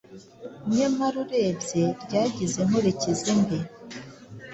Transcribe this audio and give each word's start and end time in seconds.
Nyamara 0.77 1.15
urebye 1.23 1.83
ryagize 2.03 2.55
inkurikizi 2.63 3.31
mbi: 3.41 3.57